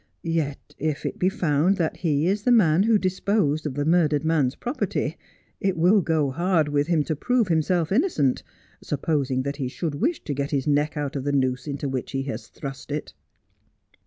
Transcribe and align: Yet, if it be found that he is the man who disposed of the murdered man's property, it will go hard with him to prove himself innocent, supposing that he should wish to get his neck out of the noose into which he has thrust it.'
Yet, 0.23 0.73
if 0.79 1.05
it 1.05 1.19
be 1.19 1.29
found 1.29 1.77
that 1.77 1.97
he 1.97 2.25
is 2.25 2.41
the 2.41 2.51
man 2.51 2.81
who 2.81 2.97
disposed 2.97 3.67
of 3.67 3.75
the 3.75 3.85
murdered 3.85 4.23
man's 4.25 4.55
property, 4.55 5.15
it 5.59 5.77
will 5.77 6.01
go 6.01 6.31
hard 6.31 6.69
with 6.69 6.87
him 6.87 7.03
to 7.03 7.15
prove 7.15 7.49
himself 7.49 7.91
innocent, 7.91 8.41
supposing 8.81 9.43
that 9.43 9.57
he 9.57 9.67
should 9.67 9.93
wish 9.93 10.23
to 10.23 10.33
get 10.33 10.49
his 10.49 10.65
neck 10.65 10.97
out 10.97 11.15
of 11.15 11.23
the 11.23 11.31
noose 11.31 11.67
into 11.67 11.87
which 11.87 12.13
he 12.13 12.23
has 12.23 12.47
thrust 12.47 12.91
it.' 12.91 13.13